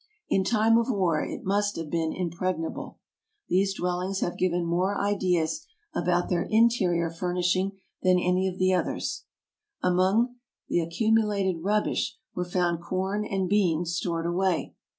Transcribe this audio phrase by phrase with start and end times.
[0.29, 2.97] In time of war it must have been impregnable.
[3.49, 9.25] These dwellings have given more ideas about their interior furnishing than any of the others.
[9.83, 10.37] Among
[10.67, 14.73] the accumulated rubbish were found corn and beans stored away.